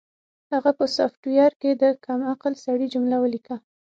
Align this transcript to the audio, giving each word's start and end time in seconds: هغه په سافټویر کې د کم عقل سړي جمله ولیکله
هغه 0.51 0.71
په 0.77 0.85
سافټویر 0.95 1.51
کې 1.61 1.71
د 1.81 1.83
کم 2.05 2.19
عقل 2.31 2.53
سړي 2.65 2.87
جمله 2.93 3.17
ولیکله 3.19 3.57